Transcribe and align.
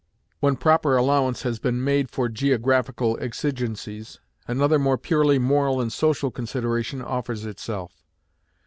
When 0.39 0.55
proper 0.55 0.97
allowance 0.97 1.43
has 1.43 1.59
been 1.59 1.83
made 1.83 2.09
for 2.09 2.27
geographical 2.27 3.19
exigencies, 3.21 4.19
another 4.47 4.79
more 4.79 4.97
purely 4.97 5.37
moral 5.37 5.79
and 5.79 5.93
social 5.93 6.31
consideration 6.31 7.03
offers 7.03 7.45
itself. 7.45 8.03